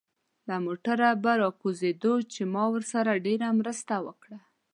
له 0.47 0.55
موټره 0.65 1.09
په 1.23 1.31
راکوزېدو 1.41 2.13
کې 2.31 2.43
مو 2.53 2.65
ورسره 2.73 3.11
ډېره 3.25 3.47
مرسته 3.59 3.93
وکړه. 4.05 4.39